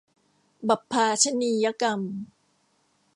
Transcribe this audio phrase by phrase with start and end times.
[0.69, 2.01] บัพพาชนียกรรม